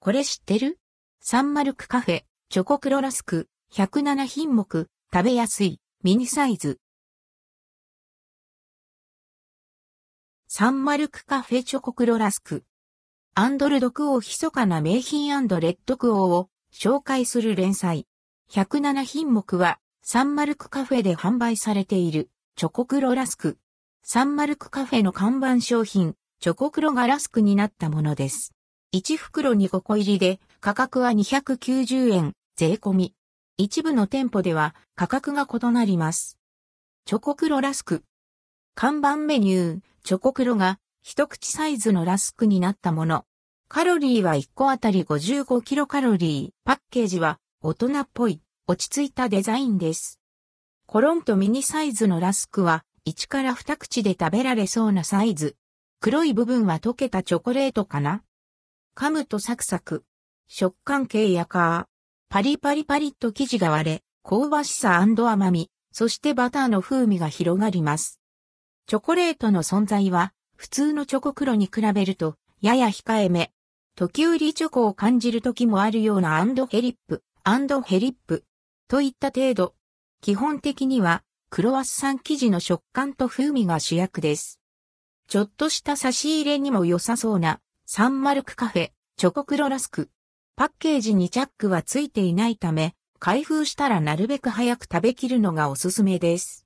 [0.00, 0.78] これ知ってる？
[1.20, 6.78] サンマルクカフェ、チョコクロラスク、107品目、食べやすい、ミニサイズ。
[10.46, 12.62] サンマルクカフェチョコクロラスク。
[13.34, 15.34] アンドルドクオー密かな名品レ
[15.70, 18.06] ッドクオーを紹介する連載。
[18.52, 23.58] 107品目はサンマルクカフェで販売されているチョコクロラスク。
[24.04, 28.54] サンマルクカフェの看板商品、チョコクロがラスクになったものです。
[28.94, 33.14] 1袋に5個入りで価格は290円、税込み。
[33.58, 36.38] 一部の店舗では価格が異なります。
[37.04, 38.02] チョコクロラスク。
[38.74, 43.26] 看板メニュー、チョコクロが一口サイズのラスクになったもの。
[43.68, 46.50] カロリーは1個あたり55キロカロリー。
[46.64, 50.18] パッケージは大人っぽい、落ち着いたデザインです。
[50.86, 55.56] コロンとミニサイズのラスクは1から2口で食べられそうなサイズ。
[56.00, 58.22] 黒い部分は溶けたチョコレートかな
[58.98, 60.02] 噛むとサクサク。
[60.48, 61.86] 食感軽やか
[62.28, 68.20] パリパリパリッと生地が割れ、香ばしさ甘み、そしてバターの風味が広がります。
[68.88, 73.52] チョコレートの存在は、普通のチョコクロに比べると、やや控えめ。
[73.94, 78.42] 時折チョコを感じる時もあるようなアンドヘリップ、アンドヘリップ。
[78.88, 79.76] といった程度。
[80.22, 84.58] 基本的には、クロワッサン生地の食感と風味が主役です。
[85.28, 87.60] ちょっとした差し入れにも良さそうな
[87.90, 90.10] サンマルクカフェ、チョコクロラスク。
[90.56, 96.56] パッケージにチャックはついていないため、開封したらなるべく早く食べきるのがおすすめです。